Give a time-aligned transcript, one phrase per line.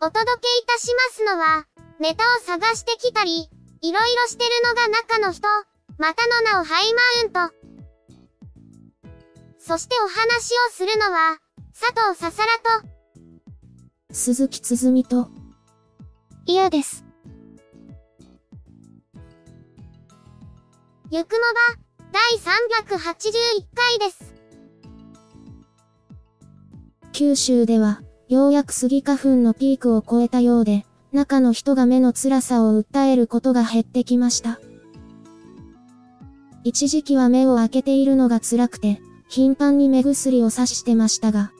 [0.00, 1.66] お届けいたしますのは、
[1.98, 5.48] ネタを探してきたり、いろいろしてるのが中の人、
[5.98, 7.54] またの名をハイマウント。
[9.58, 11.38] そしてお話をするのは、
[11.74, 12.88] 佐藤ささらと、
[14.12, 15.30] 鈴木つづみと、
[16.46, 17.04] 嫌です。
[21.10, 24.34] ゆくもば、第381回です。
[27.10, 34.60] 九州では、ようやくスギ花粉のピークを超えたようで、中の人が目の辛さを訴えることが減ってきました。
[36.62, 41.52] 一時期は目を開けているのが辛くて、頻繁に目薬をさしてましたが。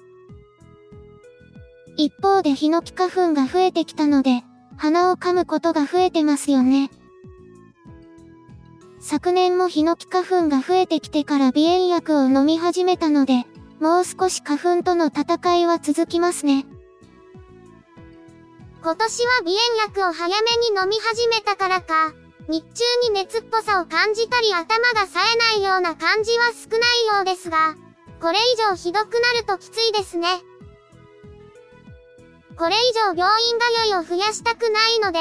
[1.96, 4.42] 一方でヒノキ花粉が増えてきたので、
[4.76, 6.90] 鼻を噛むことが増えてますよね。
[9.00, 13.46] 昨年もヒノキ花粉が増えてきてから鼻炎薬を飲み始めたので、
[13.80, 16.66] もう少し花粉との戦いは続きますね。
[18.82, 22.12] 今年は鼻炎薬を早めに飲み始めたからか、
[22.48, 27.76] 日中に熱っぽさを感じたり頭が冴えないような感じは少ないようですが、
[28.20, 30.28] これ以上ひどくなるときついですね。
[32.56, 35.18] これ以上病院通いを増やしたくないので、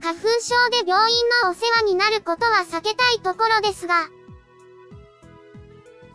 [0.00, 4.08] 花粉症で病院のお世話になることは避けたいところですが、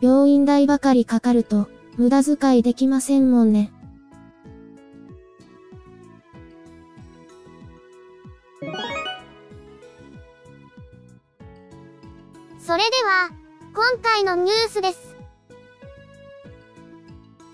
[0.00, 3.70] 病院代ばかりかかると、無駄遣いできませんもんね。
[12.58, 13.30] それでは、
[13.74, 15.16] 今回のニュースです。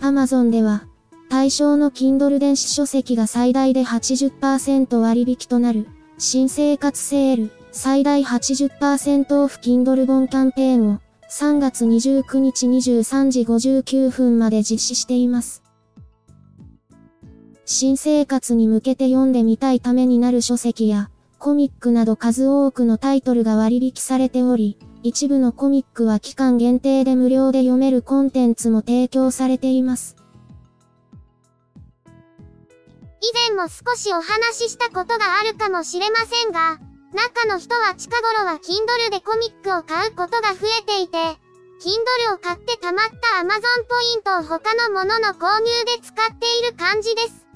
[0.01, 0.85] Amazon では、
[1.29, 11.01] 対象の Kindle 電子書籍が最大で80%割引となる、新生活セール、最大80%オフ Kindle 本キャンペーンを、
[11.31, 15.63] 3月29日23時59分まで実施しています。
[17.65, 21.09] 新生活に向けて読んでみたいためになる書籍や、
[21.39, 30.17] コミックなど数多くのタイトルが割引されており、一部のコミックは期間限定で無料で読めるコンテンツも提供されています。
[33.23, 47.47] 以前も少しお話ししたことがあるかもしれませんが、中の人は近頃は Kindle でコミックを買うことが増えていて、Kindle を買って貯まった Amazon ポイントを他のものの購入で使っている感じです。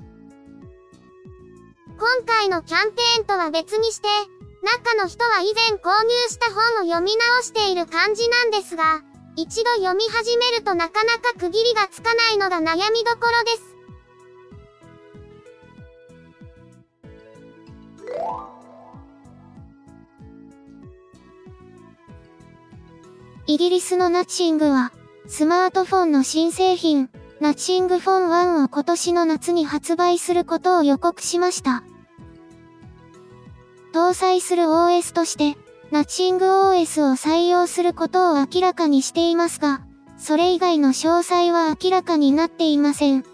[1.96, 4.08] 今回のキャンペーンとは別にして、
[4.62, 9.02] 中の人は以前購入した本を読み直している感じなんですが、
[9.36, 13.74] 一度読み始めるとなかなか区切りがつかないのが悩みどころです。
[23.46, 24.90] イギリスのナッチングは、
[25.26, 27.10] スマートフォンの新製品、
[27.40, 31.84] ナッチングフォン1を今年の夏に発売することを予告しました。
[33.92, 35.58] 搭載する OS として、
[35.90, 39.82] ナッチング OS を採用することを明らかにしていますが、
[40.16, 43.24] それ以外の詳細は明らかになっていません。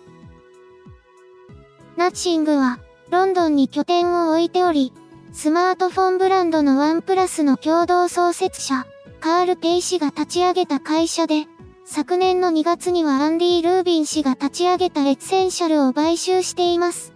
[1.96, 4.92] ナッチングは、ロンドンに拠点を置いており、
[5.32, 8.86] スマートフォンブランドのワンプラスの共同創設者、
[9.20, 11.46] カール・ペイ氏が立ち上げた会社で、
[11.84, 17.12] 昨年の2月にはアンディ・ルービン氏が立ち上げた Essential を買収しています。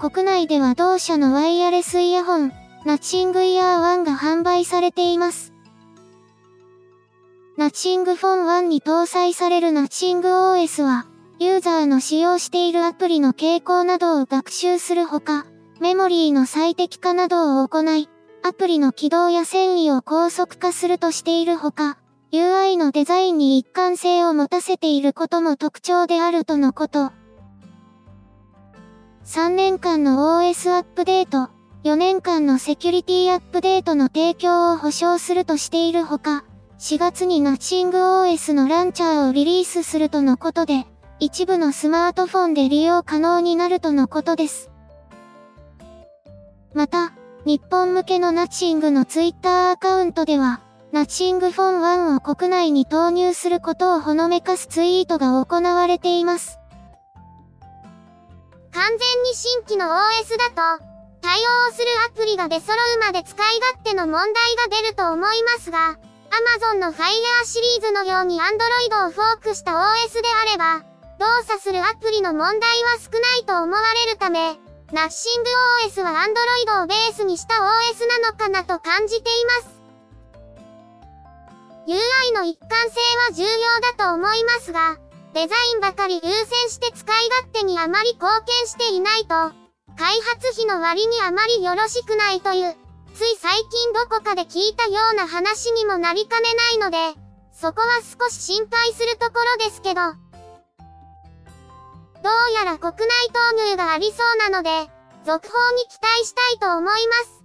[0.00, 2.52] 国内では同社のワイヤレスイヤホン、
[2.86, 5.52] ナッチングイヤー1が販売されています。
[7.58, 11.04] Nothing Phone 1に搭載されるナッチング OS は、
[11.38, 15.44] ユーザーの使用しているアプリの傾向などを学習するほか、
[15.78, 18.08] メモリーの最適化などを行い、
[18.42, 21.98] アプリの起動や遷移を高速化するとしているほか、
[22.32, 27.12] UI のデザインに一貫性を持たせていることも特徴であるとのこと。
[29.24, 31.50] 3年間の OS アップデート、
[31.84, 36.44] 4年間のセキュリティアップデートの提供を保証するとしているほか、
[36.78, 40.86] 4月にナッシング OS のランチャーをリリースするとのことで、
[41.18, 44.70] 一部のスマートフォンで利用可能になるとのことです。
[46.72, 47.12] また、
[47.46, 50.60] 日本向けのナッシングのツイッターアカウントでは、
[50.92, 56.58] ナッシングフォン1を国内に投入することをほのめかすツイートが行われています。
[58.72, 60.84] 完全に新規の OS だと、
[61.22, 61.38] 対
[61.68, 64.32] 応するアプリが出揃うまで使い勝手の問題
[64.68, 65.98] が出ると思いますが、
[66.68, 70.84] Amazon の Fire シリーズのように Android をフォークした OS であれば、
[71.18, 74.58] 動作するアプリの問題は少ないと思われるため、
[74.92, 75.50] ナッシング
[75.86, 79.80] OS は Android をベースにした OS なのかなと感じています。
[81.86, 83.48] UI の一貫性は重要
[83.96, 84.98] だと思いますが、
[85.32, 89.28] デザインばかり優先して使い勝手にあまり貢献していないと、
[89.96, 92.74] 開発費の割にあまりよろしくないという、
[93.14, 97.20] つい最近どこかで聞いたような話にもなりかねないので、
[97.52, 100.00] そこは少し心配するところですけど、
[102.22, 104.18] どうやら国内投入がありそ
[104.48, 104.90] うなので、
[105.24, 107.40] 続報に期待したいと思います。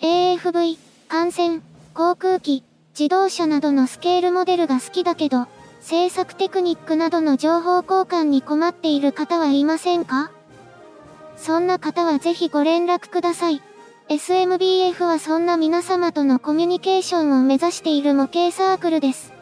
[0.00, 0.78] AFV、
[1.08, 1.60] 感染、
[1.94, 2.64] 航空機、
[2.98, 5.46] 自動車などのスケールモデルが好きだけど、
[5.80, 10.30] 制作テクニックなどの情報交換に困っている方はいませんか？
[11.36, 13.62] そんな方はぜひご連絡ください。
[14.10, 19.32] SMBF はそんな皆様とのコミュニケーションを目指している模型サークルです。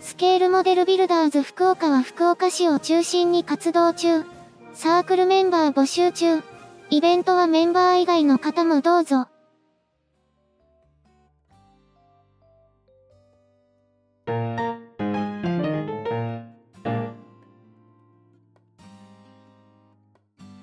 [0.00, 4.24] スケールモデルビルダーズ福岡は福岡市を中心に活動中。
[4.72, 6.42] サークルメンバー募集中。
[6.88, 9.28] イベントはメンバー以外の方もどうぞ。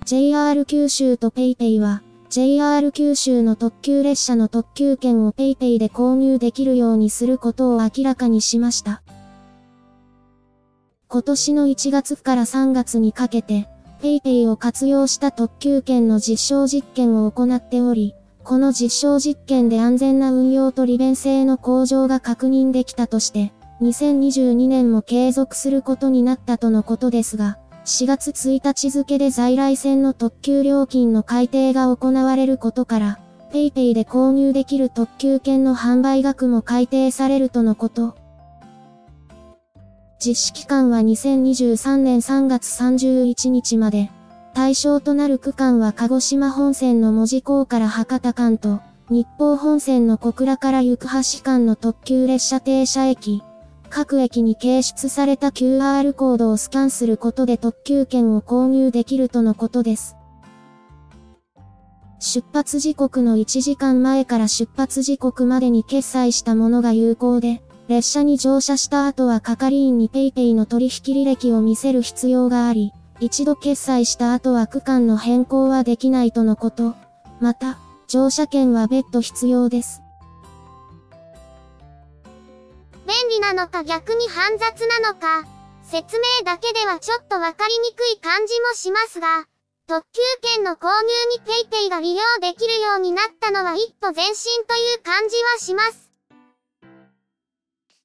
[0.04, 2.02] JR 九州と PayPay は、
[2.36, 9.04] JR 九州の特急列車の特急券を PayPay で購入できるようにすることを明らかにしました。
[11.10, 13.70] 今年の1月から3月にかけて、
[14.02, 23.54] PayPay を活用した特急券の実証実験を行っており、この実証実験で安全な運用と利便性の向上が確認できたとして、
[23.84, 33.20] 2022年も継続することになったとのことですが、4月1日付で在来線の特急料金の改定が行われることから、
[33.52, 38.16] PayPay で購入できる特急券の販売額も改定されるとのこと。
[40.18, 44.10] 実施期間は2023年3月31日まで。
[44.54, 53.44] 対象となる区間は鹿児島本線の門司港から博多間と、日報本線の小倉から行橋間の特急列車停車駅、
[53.96, 60.18] 各駅に掲出された QR コードをスキャンすることで特急券を購入できるとのことです。
[62.18, 76.96] 出発時刻の1時間前から出発時刻までに決済したものが有効で、列車に乗車した後は係員に PayPay の取引履歴を見せる必要があり、一度決済した後は区間の変更はできないとのこと。
[77.40, 80.03] また、乗車券は別途必要です。
[83.14, 85.44] 便利なのか逆に煩雑なのか、
[85.84, 89.46] 説明だけではちょっとわかりにくい感じもしますが、
[89.88, 90.22] 特急
[90.56, 96.12] 券の購入に PayPay が利用できるようになったのは一歩前進という感じはします。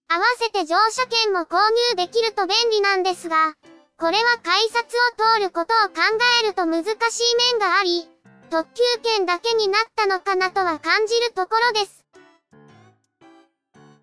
[0.08, 3.54] 合わせて乗車券も購入できると便利なんですが、
[3.96, 6.02] これは改札を通ることを考
[6.42, 8.06] えると難しい面があり、
[8.50, 11.97] 特急券だけになったのかなとは感じるところです。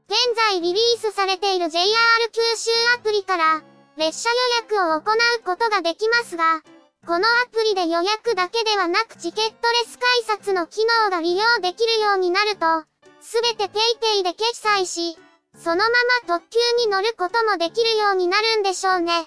[0.08, 1.84] 現在リリースされている JR
[2.32, 3.64] 九州アプリから
[3.98, 6.62] 列車予約を行うことができますが、
[7.08, 9.56] このアプリで予約だけではなくチケットレ
[9.88, 12.86] ス改札の機能が利用できるようになると、
[13.20, 15.18] すべて PayPay で決済し、
[15.58, 15.90] そのま
[16.28, 19.26] ま特急に乗ることもできるようになるんでしょうね。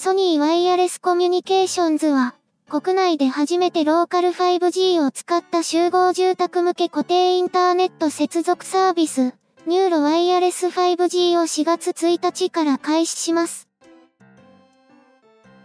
[0.00, 2.36] ソニーワイヤレスコミュニケーションズは、
[2.70, 9.34] 国内で初めてローカル 5G を使った集合住宅向け固定インターネット接続サービス、
[9.66, 13.66] ニューロワイヤレス 5G を4月1日から開始します。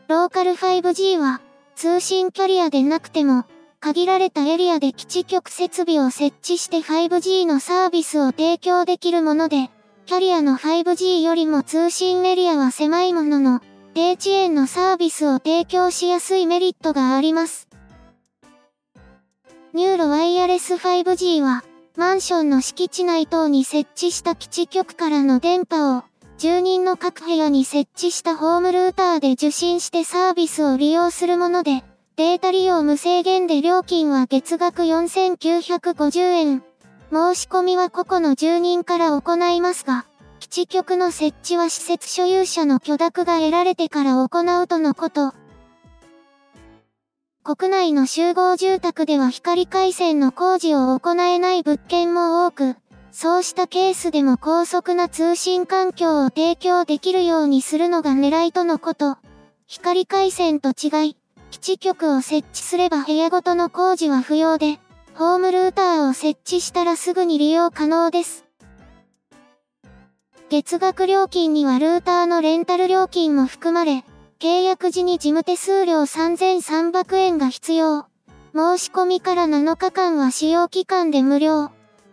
[0.07, 1.39] ローカル 5G は、
[1.75, 3.45] 通信キャリアでなくても、
[3.81, 9.69] 限られたエリアで基地局設備を設置して 5G のサービスを提供できるもので、
[10.07, 13.61] キャリアの 5G よりも通信エリアは狭いものの、
[13.93, 17.67] 低遅延のサービスを提供しやすいメリットがあります。
[19.73, 21.63] ニューロワイヤレス 5G は、
[21.95, 26.03] マンションの敷地内等に設置した基地局からの電波を、
[26.39, 31.83] 住人の各部屋に設置したホームルーターで受信してサービスを利用するもので、
[32.15, 36.63] データ利用無制限で料金は月額4950円。
[37.11, 40.07] 申し込みは個々の住人から行いますが、
[40.53, 45.33] 基地局の設置は施設所有者の許諾が得られてから行うとのこと。
[47.43, 52.75] 国内の集合住宅では光回線の工事を行えない物件も多く、
[53.11, 59.17] そうしたケースでも高速な通信環境を提供できるようにするのが狙いとのこと。
[59.65, 61.17] 光回線と違い、
[61.49, 64.79] 基地局を設置すれば部屋ごとの工事は不要で、
[65.15, 68.42] ホームルーターを設置したらすぐに利用可能です。
[70.53, 74.05] 月額料金にはルーターのレンタル料金も含まれ、
[74.39, 78.05] 契約時に事務手数料3300円が必要。
[78.53, 81.71] 申し込みから7日間は使用期間で無料。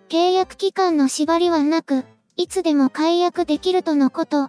[0.08, 2.06] 契約期間の縛りはなく、
[2.38, 4.48] いつでも解約できるとのこと。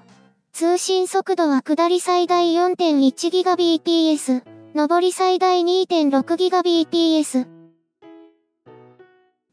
[0.53, 4.41] 通信速度は下り最大 4.1Gbps、
[4.73, 7.45] 上り最大 2.6Gbps。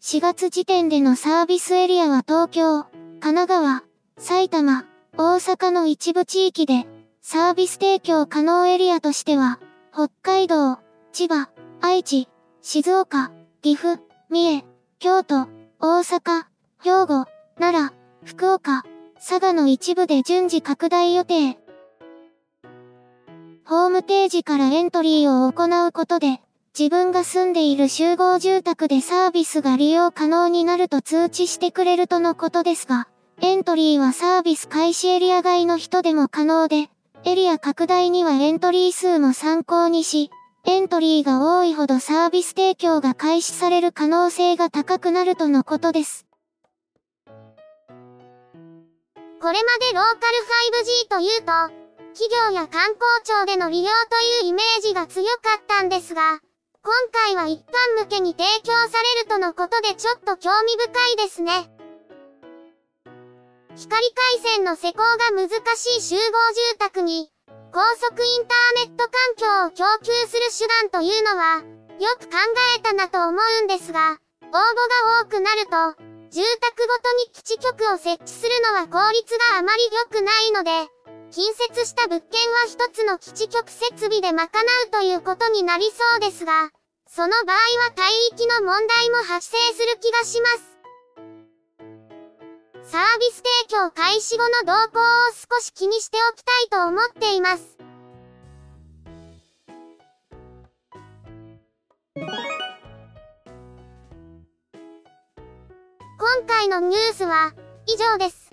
[0.01, 2.85] 4月時点でのサービスエリアは東京、
[3.19, 3.88] 神奈川、
[4.21, 4.85] 埼玉、
[5.17, 6.87] 大阪の一部地域で、
[7.23, 9.61] サービス提供可能エリアとしては、
[9.93, 10.79] 北海道、
[11.13, 12.29] 千葉、愛知、
[12.61, 13.31] 静岡、
[13.63, 14.65] 岐阜、三重、
[14.99, 15.47] 京都、
[15.79, 16.47] 大阪、
[16.83, 17.27] 兵庫、
[17.61, 18.83] 奈良、福岡、
[19.15, 21.57] 佐賀の一部で順次拡大予定。
[23.65, 26.41] ホームページからエントリーを行うことで、
[26.77, 33.07] 自分が住んでいる集合住宅でサービスが利用可能になると通知してくれるとのことですが、
[33.41, 36.89] エントリーはサービス開始エリア外の人でも可能で、
[37.25, 40.31] エリア拡大にはエントリー数も参考にし、
[40.67, 46.27] エントリーが多いほどサービス提供が開始される可能性が高くなるとのことです。
[49.41, 50.39] これまでローカル
[50.83, 51.47] 5G というと、
[52.19, 55.31] 企業や観光庁での利用というイメージが強か
[55.61, 56.41] ったんですが、
[56.83, 61.78] 今回は一般向けに提供されるとのことでちょっと興味深いですね。
[63.79, 64.03] 光
[64.43, 67.31] 回線の施工が難しい集合住宅に、
[67.73, 71.63] 高速インターネット環境を供給する手段というのは、
[72.03, 72.35] よく考
[72.77, 75.95] えたなと思うんですが、応募が多くなると、
[76.35, 80.71] 住宅ごとに基地局を設置するのは効率があまり良くないので、
[81.31, 86.71] 近接した物件は一つの基地局設備で賄うということになりそうですが、
[87.07, 90.68] その場合は帯域の問題も発生する気がします。
[92.91, 95.03] サービス提供開始後の動向を
[95.35, 97.77] 少し気にしておきたいと思っています。
[102.17, 102.27] 今
[106.47, 107.53] 回のニュースは
[107.87, 108.51] 以上です。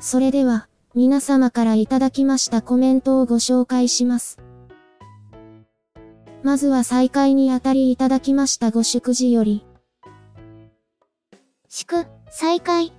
[0.00, 0.66] それでは、
[0.96, 4.40] 皆様からいただきましたコメントをご紹介します。
[6.42, 9.64] まずは再開にあたりいただきましたご祝辞より、
[11.70, 12.92] 祝、再開。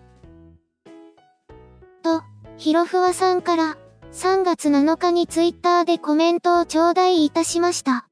[2.03, 2.21] と、
[2.57, 3.77] ひろふわさんから、
[4.11, 8.07] 3月7日にツイッターでコメントを頂戴いたしました。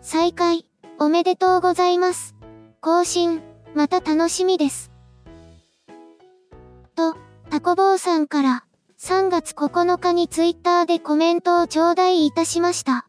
[0.00, 0.66] 再開、
[0.98, 2.34] おめでとうございます。
[2.80, 3.42] 更新、
[3.74, 4.90] また楽しみです。
[6.94, 7.14] と、
[7.50, 8.64] タコボーさんから、
[8.98, 13.06] 3月9日にツイッターでコメントを頂戴いたしました。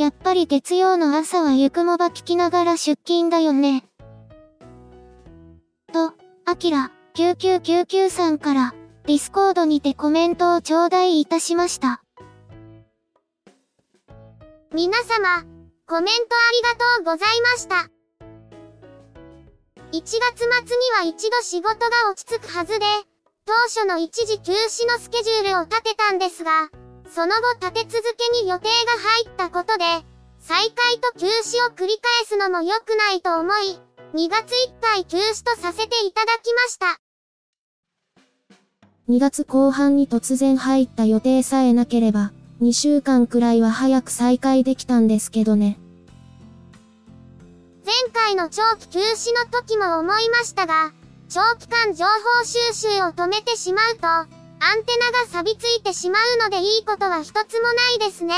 [0.00, 3.84] やっぱり月曜の朝はゆくもば聞きながら出勤だよね。
[5.92, 6.14] と、
[6.46, 12.02] あきら、9999さんから、ディスコードにてコメントを頂戴いたしました。
[14.72, 15.44] 皆様、
[15.86, 17.90] コメントありがとうございました。
[19.92, 22.86] 1月末には一度仕事が落ち着くはずで、
[23.44, 26.70] 当初の一時休止のスケジュールを立てたんですが、
[27.12, 29.84] その後立て続けに予定が入ったことで、
[30.38, 33.80] 再開と休止を繰り返すのも良くないと思い、
[34.14, 37.00] 2月いっぱい休止とさせていただきました。
[39.08, 42.30] 2月後半に突然入った予定さえなければ、
[42.62, 45.78] 2週間くらいは早く再開できたんですけどね。
[47.84, 50.92] 前回の長期休止の時も思いましたが、
[51.28, 58.34] 長期間情報収集を止めてしまうと、アンテナが錆びついてしまうのでいいことは一つもないですね。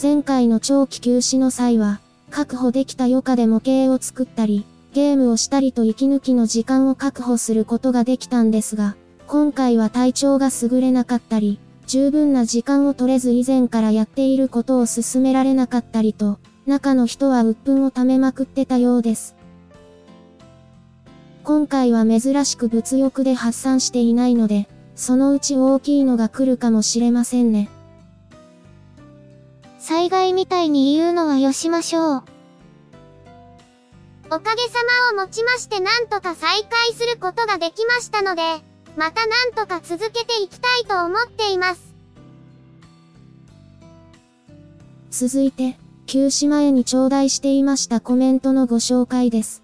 [0.00, 1.98] 前回の長期休止の際は、
[2.30, 4.64] 確保できた余暇で模型を作ったり、
[4.94, 8.94] ゲームをしたりと息抜きの時間を確保することができたんですが、
[9.26, 19.34] 今回は体調が優れなかったり、十分な時間を取れず以前からやっていることを進められなかったりと、中の人は鬱憤を溜めまくってたようです。
[21.48, 27.70] 今回は珍しく物欲で発散していないので、そのうち大きいのが来るかもしれませんね。
[29.78, 32.22] 災害みたいに言うのはよしましょう。
[34.26, 34.74] おかげさ
[35.14, 38.42] まをもちましてなんとか再開することができましたので、
[38.98, 41.94] またなんとか続けていきたいと思っています。
[45.10, 49.62] 続いて、休止前に頂戴していましたコメントのご紹介です。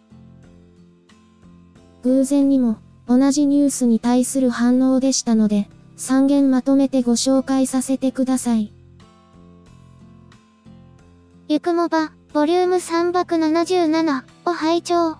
[2.05, 2.77] 偶然にも、
[3.09, 8.75] 同じニュースに対する反応でしたので、3件まとめてご紹介させてください。
[11.49, 15.11] ゆくもば、ボリューム377を拝聴。
[15.13, 15.17] ウ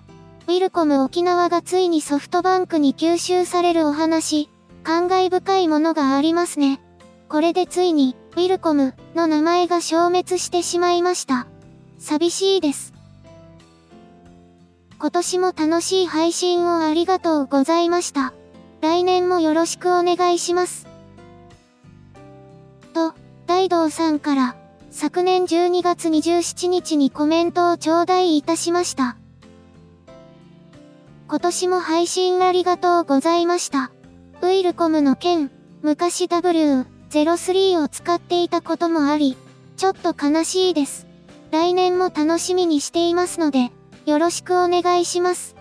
[0.47, 4.49] ィルコム沖縄がついにソフトバンクに吸収されるお話、
[4.83, 6.79] 感慨深いものがありますね。
[7.29, 11.47] これでついに、ウィルコムの名前が消滅してしまいました。
[11.97, 12.94] 寂しいです。
[14.97, 18.33] 今年も楽しい配信をありがとうございました。
[18.81, 20.87] 来年もよろしくお願いします。
[22.93, 23.13] と、
[23.45, 24.55] 大道さんから、
[24.91, 29.17] 昨年12月27日にコメントを頂戴いたしました。
[31.27, 33.91] 今年も配信ありがとうございました。
[34.41, 39.35] ウィルコムの件、昔 W03 を使っていたこともあり、
[39.75, 41.05] ちょっと悲しいです。
[41.51, 43.71] 来年も楽しみにしていますので、
[44.05, 45.55] よろしくお願いします。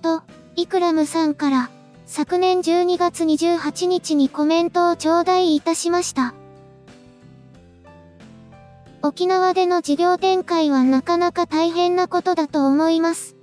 [0.00, 0.22] と、
[0.54, 1.70] イクラムさんから、
[2.06, 6.34] 昨年12月28日にコメントを頂戴いたしました。
[9.02, 13.34] 沖縄での事業展開はなかなか大変なことだと思います。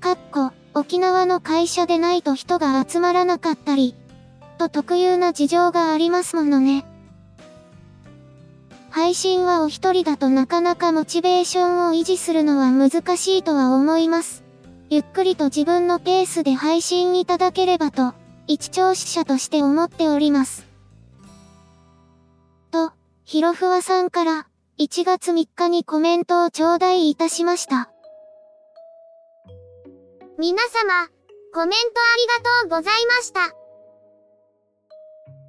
[0.00, 3.96] かっこ、沖縄の会社でないと人が集まらなかったり、
[4.58, 6.84] と特有な事情がありますものね。
[8.96, 14.42] 配信はお一人だとなかなかモチベーションを維持するのは難しいとは思います。
[14.88, 18.14] ゆっくりと自分のペースで配信いただければと、
[18.46, 20.66] 一聴取者として思っております。
[22.70, 22.92] と、
[23.26, 24.46] ひろふわさんから、
[24.78, 27.90] 1月3日にコメントを頂戴いたしました。
[30.38, 31.08] 皆様、
[31.52, 33.44] コメントありがとうございました。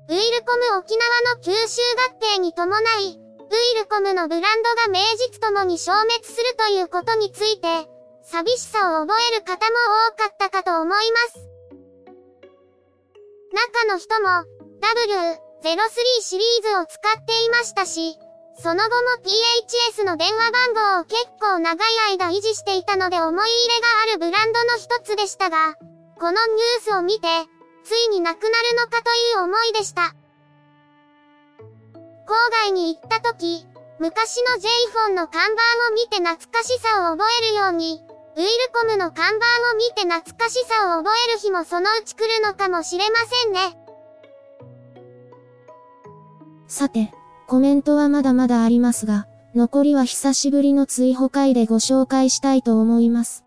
[0.10, 1.82] ウィルコム沖縄の吸収
[2.12, 7.88] 合併に伴い、ウィルコムのブランドが名実ともに消滅するということについて、
[8.24, 9.76] 寂しさを覚える方も
[10.12, 11.48] 多かったかと思います。
[13.54, 14.44] 中の人も、
[15.64, 18.20] W03 シリーズを使っていましたし、
[18.60, 21.78] その後も PHS の電話番号を結構長い
[22.12, 25.76] 間維持していたので思い入れがあるブランドの一つでしたが、
[26.20, 27.28] このニュースを見て、
[27.86, 30.17] ついになくなるのかという思いでした。
[32.28, 33.66] 郊外に行った時、
[34.00, 38.04] 昔の J フォンの看板を見て懐かしさを覚えるように、
[38.36, 43.78] ウィルコムの看板を見て懐かしさを覚える日もそのうち来るのかもしれませんね。
[46.68, 47.14] さて、
[47.48, 53.47] コメントはまだまだありますが、残りは久しぶりの追放会でご紹介したいと思います。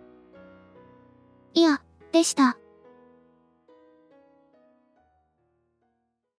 [1.53, 2.60] いや、でした。